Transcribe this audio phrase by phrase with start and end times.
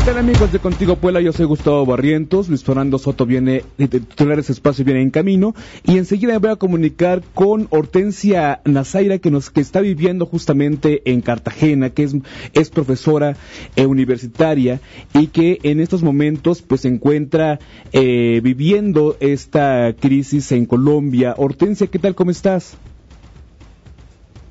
[0.00, 1.20] ¿Qué tal amigos de Contigo Puebla?
[1.20, 5.54] Yo soy Gustavo Barrientos, Luis Fernando Soto viene de titular ese espacio viene en camino
[5.84, 11.02] y enseguida me voy a comunicar con Hortensia Nazaira que nos que está viviendo justamente
[11.04, 12.16] en Cartagena, que es,
[12.54, 13.36] es profesora
[13.76, 14.80] eh, universitaria
[15.12, 17.58] y que en estos momentos pues se encuentra
[17.92, 21.34] eh, viviendo esta crisis en Colombia.
[21.36, 22.14] Hortensia, ¿qué tal?
[22.14, 22.78] ¿Cómo estás?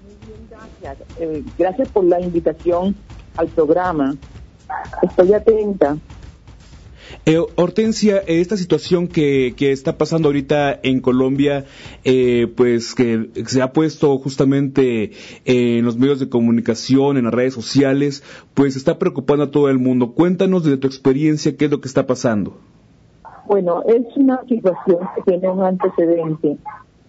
[0.03, 1.09] Muy bien, gracias.
[1.19, 2.95] Eh, gracias por la invitación
[3.35, 4.15] al programa.
[5.01, 5.97] Estoy atenta.
[7.25, 11.65] Eh, Hortensia, esta situación que, que, está pasando ahorita en Colombia,
[12.03, 15.11] eh, pues que se ha puesto justamente
[15.45, 19.79] en los medios de comunicación, en las redes sociales, pues está preocupando a todo el
[19.79, 20.13] mundo.
[20.13, 22.57] Cuéntanos desde tu experiencia qué es lo que está pasando.
[23.47, 26.57] Bueno, es una situación que tiene un antecedente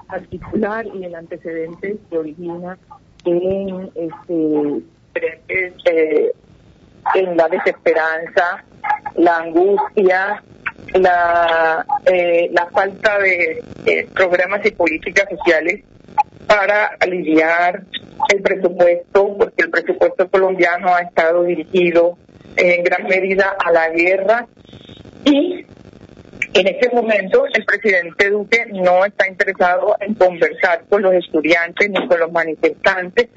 [0.08, 2.78] particular y el antecedente se origina
[3.24, 4.82] en este,
[5.84, 6.32] eh,
[7.14, 8.64] en la desesperanza,
[9.16, 10.42] la angustia,
[10.94, 15.82] la, eh, la falta de eh, programas y políticas sociales
[16.46, 17.82] para aliviar
[18.32, 22.18] el presupuesto, porque el presupuesto colombiano ha estado dirigido
[22.56, 24.46] en gran medida a la guerra
[25.24, 25.64] y
[26.52, 32.06] en este momento el presidente Duque no está interesado en conversar con los estudiantes ni
[32.08, 33.28] con los manifestantes.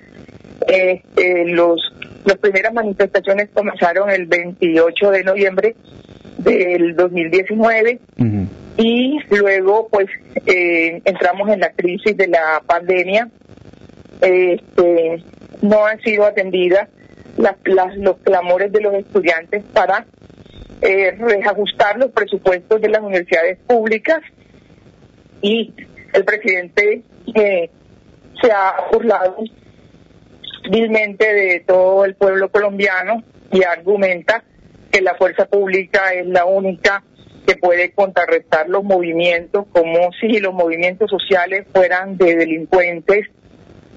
[0.68, 1.80] Este, los
[2.26, 5.76] las primeras manifestaciones comenzaron el 28 de noviembre
[6.38, 8.00] del 2019
[8.78, 10.08] y luego pues
[10.46, 13.30] eh, entramos en la crisis de la pandemia.
[14.22, 15.24] Este,
[15.62, 16.88] no han sido atendidas
[17.38, 17.56] las,
[17.98, 20.06] los clamores de los estudiantes para
[20.82, 24.22] eh, reajustar los presupuestos de las universidades públicas
[25.42, 25.74] y
[26.14, 27.04] el presidente
[27.36, 27.70] eh,
[28.42, 29.38] se ha burlado
[30.70, 34.44] vilmente de todo el pueblo colombiano y argumenta
[34.92, 37.04] que la fuerza pública es la única
[37.46, 43.28] que puede contrarrestar los movimientos, como si los movimientos sociales fueran de delincuentes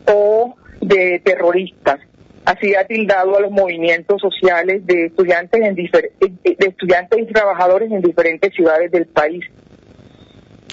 [0.07, 2.01] o de terroristas.
[2.45, 8.01] Así ha tildado a los movimientos sociales de estudiantes, en de estudiantes y trabajadores en
[8.01, 9.45] diferentes ciudades del país.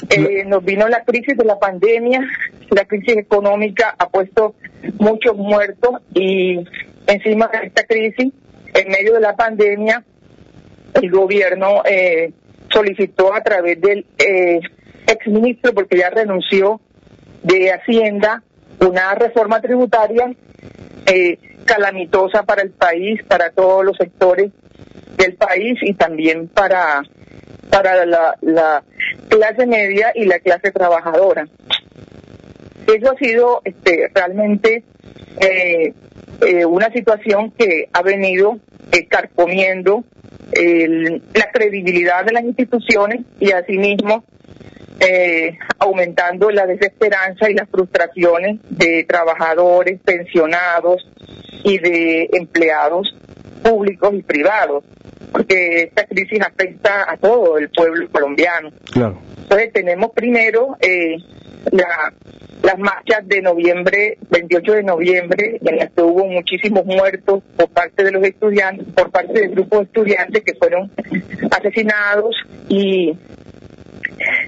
[0.10, 2.22] Eh, nos vino la crisis de la pandemia,
[2.72, 4.56] la crisis económica ha puesto
[4.98, 6.60] muchos muertos y
[7.08, 8.34] encima de esta crisis,
[8.74, 10.04] en medio de la pandemia,
[10.94, 12.32] el gobierno eh,
[12.72, 14.60] solicitó a través del eh,
[15.08, 16.82] exministro, porque ya renunció
[17.44, 18.44] de Hacienda,
[18.80, 20.34] una reforma tributaria
[21.06, 24.52] eh, calamitosa para el país, para todos los sectores
[25.18, 27.04] del país y también para,
[27.74, 28.84] para la, la
[29.30, 31.48] clase media y la clase trabajadora.
[32.86, 34.84] Eso ha sido este, realmente
[35.40, 35.94] eh,
[36.42, 38.60] eh, una situación que ha venido
[38.92, 40.04] eh, carcomiendo
[40.56, 44.24] la credibilidad de las instituciones y asimismo
[45.00, 51.06] eh, aumentando la desesperanza y las frustraciones de trabajadores, pensionados
[51.64, 53.16] y de empleados
[53.64, 54.84] públicos y privados,
[55.34, 58.72] porque esta crisis afecta a todo el pueblo colombiano.
[58.92, 59.20] Claro.
[59.42, 61.18] Entonces tenemos primero eh,
[61.72, 62.14] la
[62.64, 68.06] las marchas de noviembre, 28 de noviembre, en las que hubo muchísimos muertos por parte
[68.06, 70.90] de los estudiantes, por parte del grupo de estudiantes que fueron
[71.52, 72.36] asesinados
[72.70, 73.18] y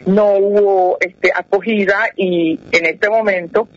[0.05, 3.67] no hubo este, acogida y en este momento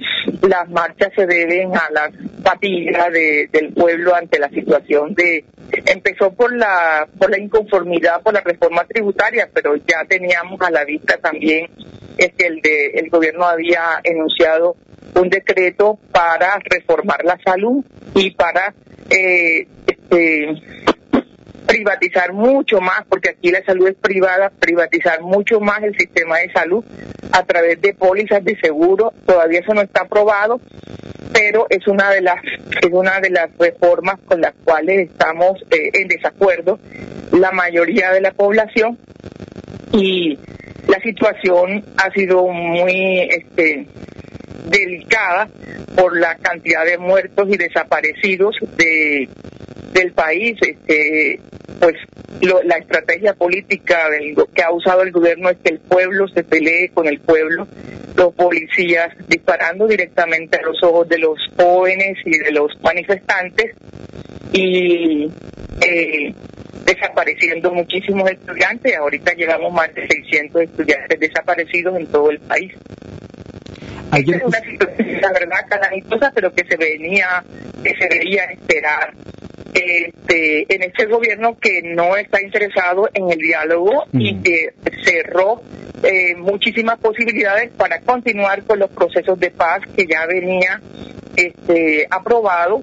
[0.46, 2.10] las marchas se deben a la
[2.42, 5.44] fatiga de, del pueblo ante la situación de
[5.86, 10.84] empezó por la por la inconformidad por la reforma tributaria pero ya teníamos a la
[10.84, 11.68] vista también
[12.16, 14.76] es que el de el gobierno había enunciado
[15.14, 18.74] un decreto para reformar la salud y para
[19.10, 20.48] eh, este,
[21.68, 26.50] privatizar mucho más, porque aquí la salud es privada, privatizar mucho más el sistema de
[26.50, 26.82] salud
[27.30, 29.12] a través de pólizas de seguro.
[29.26, 30.60] Todavía eso no está aprobado,
[31.32, 35.90] pero es una de las es una de las reformas con las cuales estamos eh,
[35.92, 36.78] en desacuerdo
[37.32, 38.96] la mayoría de la población
[39.92, 40.38] y
[40.86, 43.86] la situación ha sido muy este,
[44.70, 45.48] delicada
[45.94, 49.28] por la cantidad de muertos y desaparecidos de,
[49.92, 50.56] del país.
[50.60, 51.40] Este,
[51.80, 51.94] pues
[52.40, 56.90] la estrategia política del, que ha usado el gobierno es que el pueblo se pelee
[56.90, 57.66] con el pueblo,
[58.16, 63.74] los policías disparando directamente a los ojos de los jóvenes y de los manifestantes
[64.52, 65.30] y
[65.80, 66.34] eh,
[66.84, 68.96] desapareciendo muchísimos estudiantes.
[68.96, 72.72] Ahorita llevamos más de 600 estudiantes desaparecidos en todo el país.
[74.10, 77.44] Ayer es una situación, la verdad, calamitosa, pero que se venía,
[77.82, 79.12] que se veía esperar
[79.74, 84.74] este, en este gobierno que no está interesado en el diálogo y que
[85.04, 85.62] cerró
[86.02, 90.80] eh, muchísimas posibilidades para continuar con los procesos de paz que ya venía
[91.36, 92.82] este, aprobado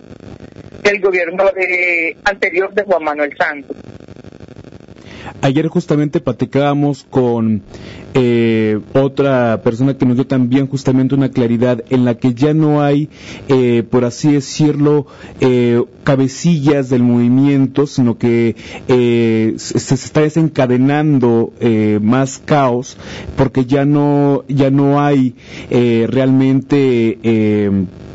[0.83, 3.75] del gobierno de, anterior de Juan Manuel Santos.
[5.42, 7.62] Ayer justamente platicábamos con
[8.13, 12.81] eh, otra persona que nos dio también justamente una claridad en la que ya no
[12.81, 13.10] hay,
[13.48, 15.07] eh, por así decirlo,
[15.42, 18.56] eh, cabecillas del movimiento, sino que
[18.88, 21.54] se, está desencadenando
[22.01, 22.98] más caos
[23.36, 25.36] porque ya no ya no hay
[25.69, 27.18] realmente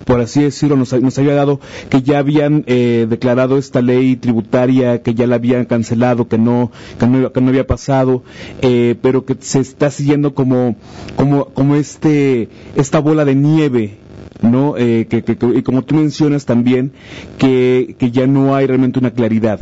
[0.04, 5.02] por así decirlo, nos, nos había dado que ya habían eh, declarado esta ley tributaria,
[5.02, 8.22] que ya la habían cancelado, que no, que no, que no había pasado,
[8.62, 10.76] eh, pero que se está siguiendo como,
[11.16, 13.98] como, como este, esta bola de nieve
[14.42, 14.76] ¿no?
[14.78, 16.92] Eh, que, que, y como tú mencionas también,
[17.38, 19.60] que, que ya no hay realmente una claridad.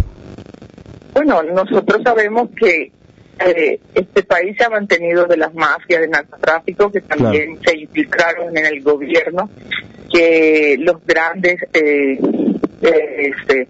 [1.14, 2.92] Bueno, nosotros sabemos que
[3.40, 8.56] eh, este país se ha mantenido de las mafias de narcotráfico que también se infiltraron
[8.56, 9.48] en el gobierno
[10.12, 12.18] que los grandes eh,
[12.82, 13.68] eh, este,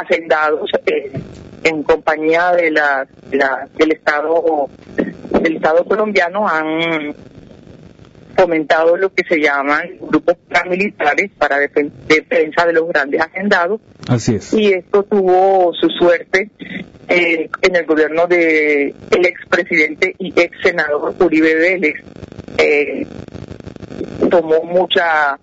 [0.00, 1.12] hacendados eh,
[1.64, 4.68] en compañía de la, del Estado
[5.40, 7.14] del Estado colombiano han
[8.36, 13.80] fomentado lo que se llaman grupos paramilitares para defensa de los grandes hacendados.
[14.08, 14.52] Así es.
[14.52, 16.50] Y esto tuvo su suerte
[17.08, 21.94] en el gobierno de el expresidente y ex senador Uribe Vélez.
[22.58, 23.06] Eh,
[24.40, 25.38] tomó mucha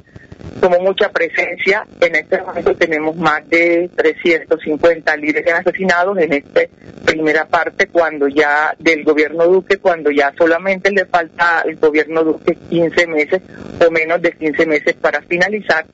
[0.62, 1.86] tomó mucha presencia.
[2.00, 6.62] En este momento tenemos más de 350 líderes asesinados en esta
[7.04, 12.56] primera parte, cuando ya del gobierno Duque, cuando ya solamente le falta al gobierno Duque
[12.69, 13.42] 15 meses
[13.86, 15.86] o menos de 15 meses para finalizar.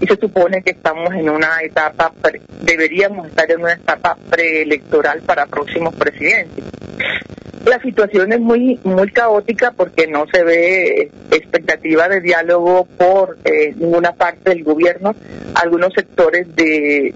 [0.00, 2.12] Y se supone que estamos en una etapa,
[2.62, 6.64] deberíamos estar en una etapa preelectoral para próximos presidentes.
[7.64, 13.72] La situación es muy muy caótica porque no se ve expectativa de diálogo por eh,
[13.76, 15.14] ninguna parte del gobierno.
[15.54, 17.14] Algunos sectores de,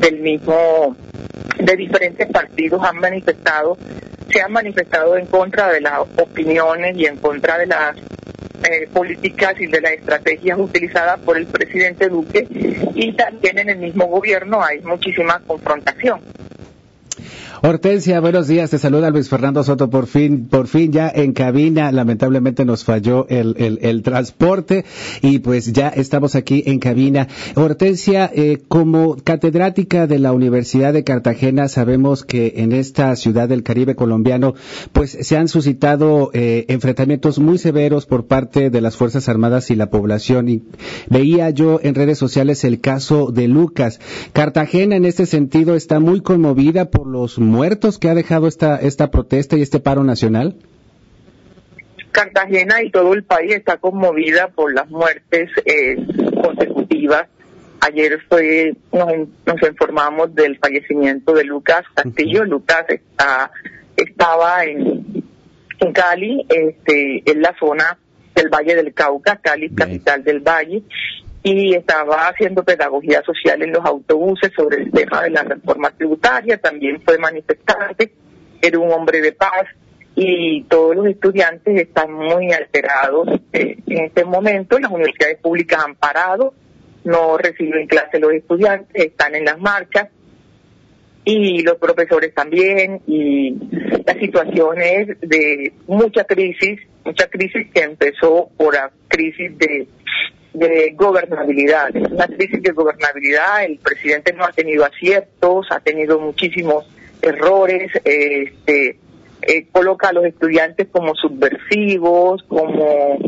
[0.00, 0.96] del mismo
[1.58, 3.76] de diferentes partidos han manifestado
[4.30, 7.96] se han manifestado en contra de las opiniones y en contra de las
[8.64, 12.46] eh, políticas y de las estrategias utilizadas por el presidente Duque
[12.94, 16.20] y también en el mismo gobierno hay muchísima confrontación.
[17.62, 18.70] Hortensia, buenos días.
[18.70, 19.88] Te saluda Luis Fernando Soto.
[19.88, 21.90] Por fin, por fin ya en cabina.
[21.90, 24.84] Lamentablemente nos falló el, el, transporte
[25.22, 27.28] y pues ya estamos aquí en cabina.
[27.54, 33.62] Hortensia, eh, como catedrática de la Universidad de Cartagena, sabemos que en esta ciudad del
[33.62, 34.54] Caribe colombiano,
[34.92, 39.76] pues se han suscitado eh, enfrentamientos muy severos por parte de las Fuerzas Armadas y
[39.76, 40.48] la población.
[40.48, 40.62] Y
[41.08, 43.98] veía yo en redes sociales el caso de Lucas.
[44.34, 49.10] Cartagena en este sentido está muy conmovida por los muertos que ha dejado esta, esta
[49.10, 50.56] protesta y este paro nacional?
[52.12, 55.96] Cartagena y todo el país está conmovida por las muertes eh,
[56.42, 57.28] consecutivas.
[57.80, 62.44] Ayer fue, nos, informamos del fallecimiento de Lucas Castillo.
[62.44, 63.50] Lucas está,
[63.96, 65.24] estaba en,
[65.78, 67.98] en Cali, este, en la zona
[68.34, 70.82] del Valle del Cauca, Cali, capital del Valle,
[71.48, 76.58] y estaba haciendo pedagogía social en los autobuses sobre el tema de la reforma tributaria,
[76.58, 78.12] también fue manifestante,
[78.60, 79.66] era un hombre de paz
[80.16, 85.94] y todos los estudiantes están muy alterados eh, en este momento, las universidades públicas han
[85.94, 86.52] parado,
[87.04, 90.08] no reciben clase los estudiantes, están en las marchas
[91.24, 93.02] y los profesores también.
[93.06, 93.56] Y
[94.04, 99.86] la situación es de mucha crisis, mucha crisis que empezó por la crisis de
[100.56, 101.94] de gobernabilidad.
[101.94, 103.64] Es una crisis de gobernabilidad.
[103.64, 106.88] El presidente no ha tenido aciertos, ha tenido muchísimos
[107.20, 107.90] errores.
[108.04, 108.98] Este,
[109.42, 113.18] eh, coloca a los estudiantes como subversivos, como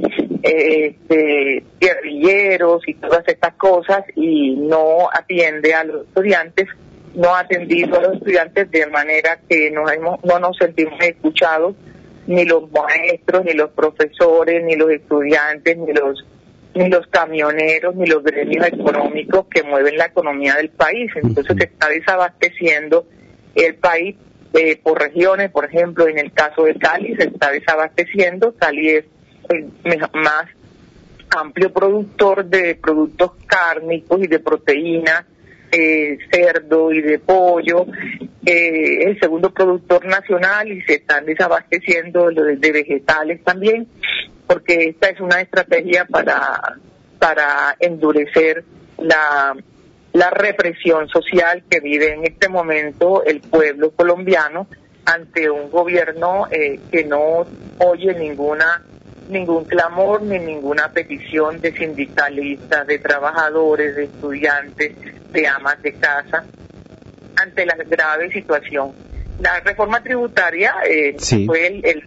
[0.43, 6.67] este, guerrilleros y todas estas cosas y no atiende a los estudiantes,
[7.15, 11.75] no ha atendido a los estudiantes de manera que nos hemos, no nos sentimos escuchados,
[12.27, 16.25] ni los maestros, ni los profesores, ni los estudiantes, ni los
[16.79, 21.11] ni los camioneros, ni los gremios económicos que mueven la economía del país.
[21.17, 23.07] Entonces se está desabasteciendo
[23.55, 24.17] el país
[24.55, 28.55] eh, por regiones, por ejemplo, en el caso de Cali se está desabasteciendo.
[28.55, 29.05] Cali es
[29.51, 29.71] el
[30.15, 30.45] más
[31.31, 35.25] amplio productor de productos cárnicos y de proteínas
[35.71, 37.87] eh, cerdo y de pollo,
[38.47, 43.87] eh, el segundo productor nacional y se están desabasteciendo de, de vegetales también,
[44.49, 46.78] porque esta es una estrategia para,
[47.21, 48.64] para endurecer
[48.97, 49.55] la,
[50.12, 54.67] la represión social que vive en este momento el pueblo colombiano
[55.05, 57.47] ante un gobierno eh, que no
[57.78, 58.83] oye ninguna
[59.28, 64.95] ningún clamor ni ninguna petición de sindicalistas, de trabajadores, de estudiantes,
[65.31, 66.45] de amas de casa
[67.37, 68.93] ante la grave situación.
[69.40, 71.14] La reforma tributaria eh,
[71.47, 72.02] fue el,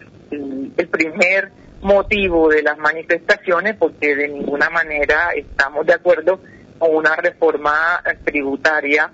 [0.76, 1.50] el, primer
[1.82, 6.40] motivo de las manifestaciones porque de ninguna manera estamos de acuerdo
[6.78, 9.10] con una reforma tributaria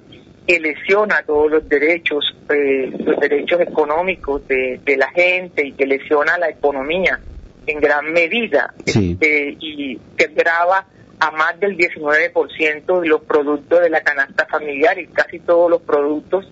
[0.46, 5.86] que lesiona todos los derechos, eh, los derechos económicos de, de, la gente y que
[5.86, 7.20] lesiona la economía
[7.66, 10.86] en gran medida este, y que grava
[11.20, 15.82] a más del 19% de los productos de la canasta familiar y casi todos los
[15.82, 16.50] productos,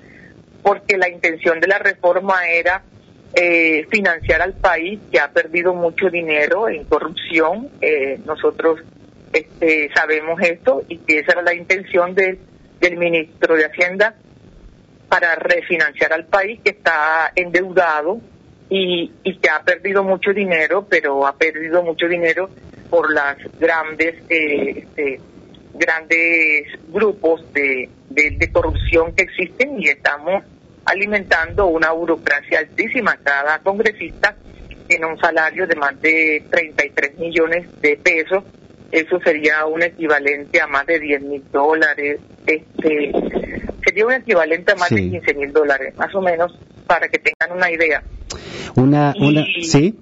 [0.62, 2.82] porque la intención de la reforma era
[3.34, 7.68] eh, financiar al país que ha perdido mucho dinero en corrupción.
[7.80, 8.80] Eh, nosotros
[9.32, 14.14] este, sabemos esto y que esa era la intención del ministro de Hacienda
[15.08, 18.20] para refinanciar al país que está endeudado
[18.68, 22.50] y, y que ha perdido mucho dinero, pero ha perdido mucho dinero
[22.90, 25.20] por las grandes eh, este,
[25.74, 30.42] grandes grupos de, de, corrupción que existen y estamos
[30.86, 33.16] alimentando una burocracia altísima.
[33.22, 34.36] Cada congresista
[34.86, 38.44] tiene un salario de más de 33 millones de pesos.
[38.92, 42.20] Eso sería un equivalente a más de 10 mil dólares.
[42.46, 43.12] Este,
[43.84, 47.56] sería un equivalente a más de 15 mil dólares, más o menos, para que tengan
[47.56, 48.02] una idea.
[48.76, 49.98] Una, una, sí.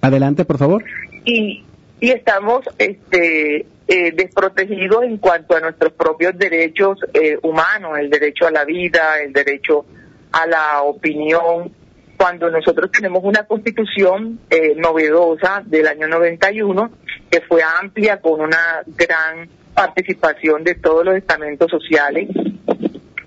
[0.00, 0.84] Adelante, por favor.
[1.24, 1.64] Y,
[2.00, 8.46] y estamos este, eh, desprotegidos en cuanto a nuestros propios derechos eh, humanos, el derecho
[8.46, 9.84] a la vida, el derecho
[10.32, 11.72] a la opinión,
[12.16, 16.90] cuando nosotros tenemos una constitución eh, novedosa del año 91
[17.30, 22.28] que fue amplia con una gran participación de todos los estamentos sociales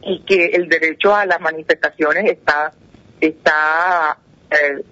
[0.02, 2.72] y que el derecho a las manifestaciones está
[3.20, 4.18] está
[4.52, 4.84] eh,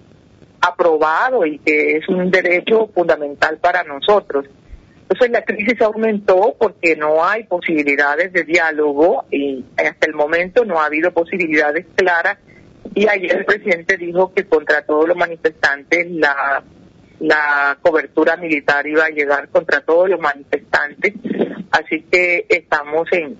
[0.60, 4.46] aprobado y que es un derecho fundamental para nosotros.
[5.14, 10.80] Entonces la crisis aumentó porque no hay posibilidades de diálogo y hasta el momento no
[10.80, 12.38] ha habido posibilidades claras
[12.96, 16.64] y ayer el presidente dijo que contra todos los manifestantes la,
[17.20, 21.14] la cobertura militar iba a llegar contra todos los manifestantes.
[21.70, 23.38] Así que estamos en,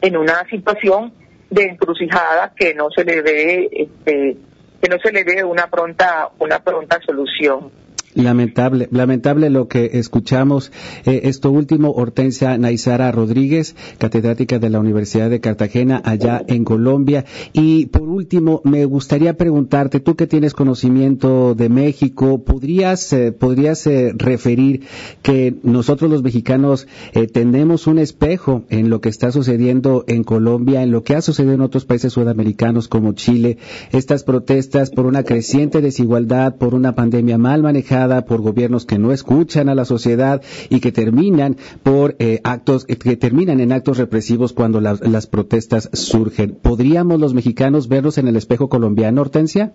[0.00, 1.14] en una situación
[1.50, 4.36] de encrucijada que no se le ve este,
[4.82, 7.83] que no se le dé una pronta, una pronta solución.
[8.14, 10.70] Lamentable, lamentable lo que escuchamos.
[11.04, 17.24] Eh, esto último, Hortensia Naizara Rodríguez, catedrática de la Universidad de Cartagena, allá en Colombia.
[17.52, 23.84] Y por último, me gustaría preguntarte, tú que tienes conocimiento de México, ¿podrías, eh, podrías
[23.88, 24.82] eh, referir
[25.22, 26.86] que nosotros los mexicanos
[27.32, 31.54] tenemos un espejo en lo que está sucediendo en Colombia, en lo que ha sucedido
[31.54, 33.58] en otros países sudamericanos como Chile,
[33.92, 38.03] estas protestas por una creciente desigualdad, por una pandemia mal manejada?
[38.26, 43.16] Por gobiernos que no escuchan a la sociedad y que terminan por eh, actos que
[43.16, 46.54] terminan en actos represivos cuando las protestas surgen.
[46.54, 49.72] ¿Podríamos los mexicanos verlos en el espejo colombiano, Hortensia?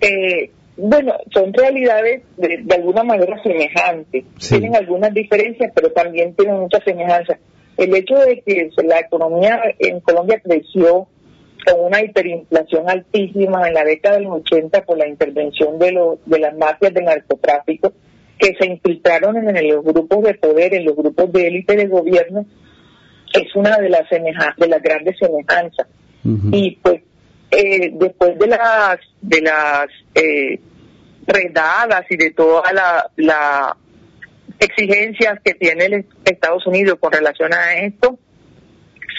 [0.00, 4.24] Eh, bueno, son realidades de, alguna manera semejantes.
[4.48, 7.38] Tienen algunas diferencias, pero también tienen muchas semejanzas.
[7.76, 11.06] El hecho de que la economía en Colombia creció
[11.64, 16.18] con una hiperinflación altísima en la década de los 80 por la intervención de, los,
[16.26, 17.92] de las mafias del narcotráfico
[18.38, 22.46] que se infiltraron en los grupos de poder, en los grupos de élite de gobierno,
[23.32, 25.86] es una de las, de las grandes semejanzas.
[26.52, 27.02] Y pues
[27.50, 30.60] eh, después de las, de las eh,
[31.26, 33.76] redadas y de todas las la
[34.58, 38.18] exigencias que tiene el Estados Unidos con relación a esto,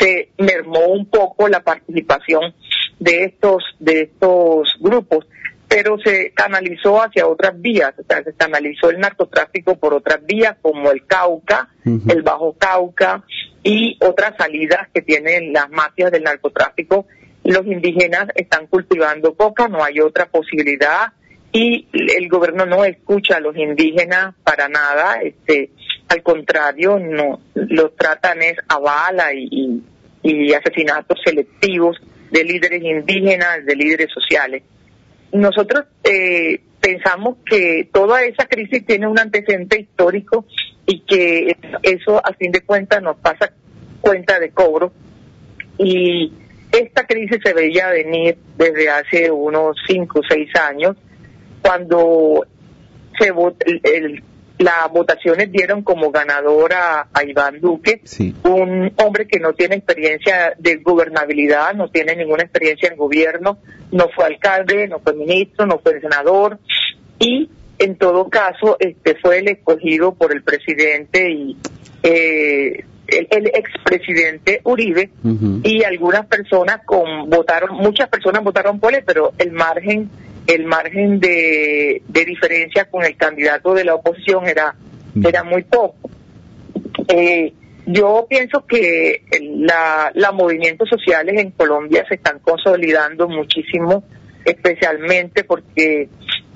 [0.01, 2.55] se mermó un poco la participación
[2.99, 5.25] de estos de estos grupos
[5.71, 10.57] pero se canalizó hacia otras vías, o sea, se canalizó el narcotráfico por otras vías
[10.61, 13.23] como el Cauca, el Bajo Cauca
[13.63, 17.05] y otras salidas que tienen las mafias del narcotráfico.
[17.45, 21.13] Los indígenas están cultivando coca, no hay otra posibilidad
[21.53, 25.69] y el gobierno no escucha a los indígenas para nada, este,
[26.11, 29.81] al contrario, no los tratan es a bala y,
[30.21, 31.97] y asesinatos selectivos
[32.29, 34.61] de líderes indígenas, de líderes sociales.
[35.31, 40.45] Nosotros eh, pensamos que toda esa crisis tiene un antecedente histórico
[40.85, 43.53] y que eso a fin de cuentas nos pasa
[44.01, 44.91] cuenta de cobro
[45.77, 46.33] y
[46.73, 50.97] esta crisis se veía venir desde hace unos cinco o seis años
[51.61, 52.45] cuando
[53.17, 53.31] se
[53.83, 54.23] el,
[54.61, 58.01] las votaciones dieron como ganadora a Iván Duque,
[58.43, 63.57] un hombre que no tiene experiencia de gobernabilidad, no tiene ninguna experiencia en gobierno,
[63.91, 66.59] no fue alcalde, no fue ministro, no fue senador
[67.19, 67.49] y
[67.79, 71.57] en todo caso este fue el escogido por el presidente y
[72.03, 75.09] eh, el, expresidente Uribe
[75.63, 80.09] y algunas personas con votaron muchas personas votaron por él pero el margen
[80.47, 84.75] el margen de, diferencia con el candidato de la oposición era,
[85.23, 86.09] era muy poco.
[87.07, 87.53] Eh,
[87.85, 94.03] yo pienso que la, los movimientos sociales en Colombia se están consolidando muchísimo,
[94.45, 96.09] especialmente porque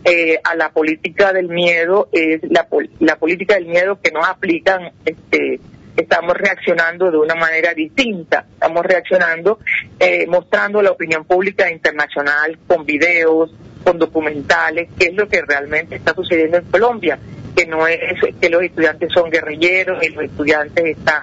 [0.03, 2.67] eh, a la política del miedo es la,
[2.99, 5.59] la política del miedo que nos aplican este
[5.97, 9.59] estamos reaccionando de una manera distinta estamos reaccionando
[9.99, 13.51] eh, mostrando la opinión pública internacional con videos
[13.85, 17.19] con documentales, qué es lo que realmente está sucediendo en Colombia,
[17.55, 17.99] que no es
[18.41, 21.21] que los estudiantes son guerrilleros y los estudiantes están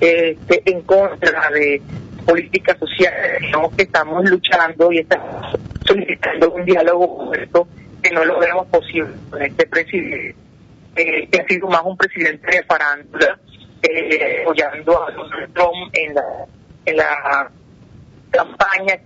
[0.00, 1.80] este, en contra de
[2.26, 5.54] políticas sociales, sino que estamos luchando y estamos
[5.86, 7.30] solicitando un diálogo
[8.02, 10.34] que no lo vemos posible con este presidente,
[10.96, 13.38] eh, que ha sido más un presidente de farándula,
[13.82, 16.22] eh, apoyando a Donald Trump en la,
[16.86, 17.50] en la
[18.30, 18.98] campaña,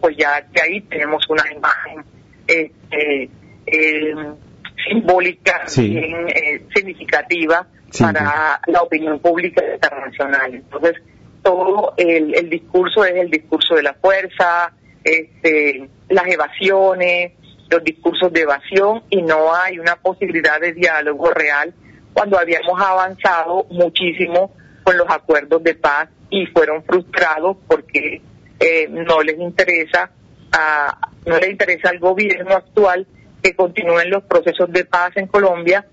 [0.00, 2.04] pues ya de ahí tenemos una imagen
[2.48, 3.30] este,
[3.66, 4.14] eh,
[4.88, 7.66] simbólica, bien eh, significativa
[7.98, 10.54] para la opinión pública internacional.
[10.54, 10.94] Entonces,
[11.42, 14.72] todo el, el, discurso es el discurso de la fuerza,
[15.04, 17.32] este, las evasiones,
[17.70, 21.74] los discursos de evasión y no hay una posibilidad de diálogo real
[22.12, 28.22] cuando habíamos avanzado muchísimo con los acuerdos de paz y fueron frustrados porque
[28.58, 30.10] eh, no les interesa
[30.52, 33.06] a, no le interesa al gobierno actual
[33.42, 35.86] que continúen los procesos de paz en Colombia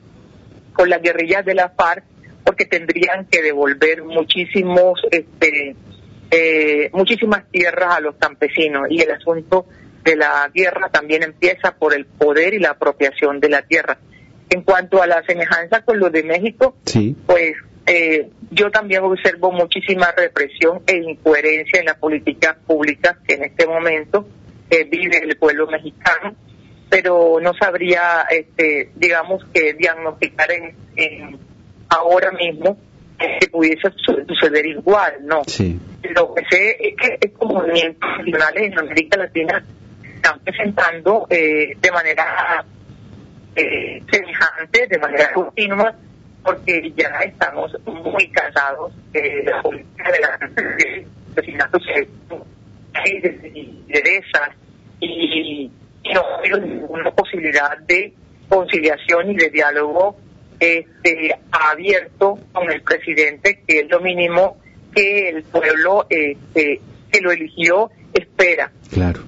[0.74, 2.04] con las guerrillas de la FARC
[2.44, 5.76] porque tendrían que devolver muchísimos este
[6.32, 8.88] eh, muchísimas tierras a los campesinos.
[8.90, 9.66] Y el asunto
[10.04, 13.98] de la guerra también empieza por el poder y la apropiación de la tierra.
[14.50, 16.76] En cuanto a la semejanza con lo de México,
[17.26, 17.56] pues
[17.88, 23.66] eh, yo también observo muchísima represión e incoherencia en las políticas públicas que en este
[23.66, 24.28] momento
[24.70, 26.36] vive el pueblo mexicano,
[26.90, 31.38] pero no sabría, este, digamos, que diagnosticar en,
[31.90, 32.78] ahora mismo
[33.18, 33.90] que pudiese
[34.28, 35.42] suceder igual, ¿no?
[36.04, 39.66] Lo que sé es que estos movimientos nacionales en América Latina
[40.16, 42.66] están presentando eh, de manera
[43.56, 45.96] eh, semejante, de manera continua,
[46.44, 50.40] porque ya estamos muy cansados de la política de la
[51.32, 51.82] asesinatos
[53.04, 54.50] de esas
[55.00, 55.72] y,
[56.14, 58.14] no veo ninguna posibilidad de
[58.48, 60.18] conciliación y de diálogo
[60.60, 64.58] este, abierto con el presidente, que es lo mínimo
[64.94, 66.80] que el pueblo este,
[67.12, 68.72] que lo eligió espera.
[68.92, 69.22] Claro.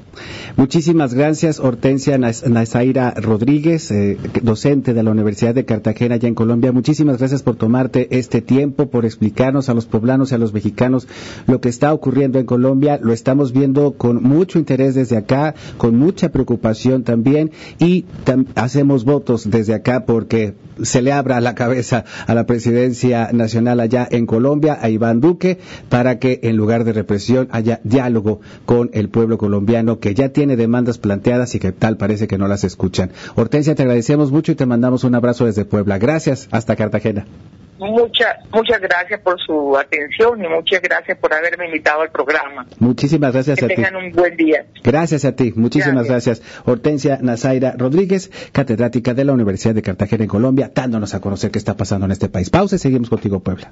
[0.57, 6.71] Muchísimas gracias, Hortensia Nazaira Rodríguez, eh, docente de la Universidad de Cartagena, allá en Colombia.
[6.71, 11.07] Muchísimas gracias por tomarte este tiempo, por explicarnos a los poblanos y a los mexicanos
[11.45, 12.97] lo que está ocurriendo en Colombia.
[12.99, 18.05] Lo estamos viendo con mucho interés desde acá, con mucha preocupación también, y
[18.55, 24.07] hacemos votos desde acá porque se le abra la cabeza a la presidencia nacional allá
[24.09, 29.09] en Colombia, a Iván Duque, para que en lugar de represión haya diálogo con el
[29.09, 33.11] pueblo colombiano que ya tiene demandas planteadas y que tal parece que no las escuchan.
[33.35, 35.97] Hortensia, te agradecemos mucho y te mandamos un abrazo desde Puebla.
[35.97, 37.25] Gracias, hasta Cartagena.
[37.79, 42.65] Muchas, muchas gracias por su atención y muchas gracias por haberme invitado al programa.
[42.79, 43.75] Muchísimas gracias a ti.
[43.75, 44.65] Que tengan un buen día.
[44.83, 46.41] Gracias a ti, muchísimas gracias.
[46.65, 51.59] Hortensia Nazaira Rodríguez, catedrática de la Universidad de Cartagena en Colombia, dándonos a conocer qué
[51.59, 52.49] está pasando en este país.
[52.49, 53.71] Pausa y seguimos contigo, Puebla.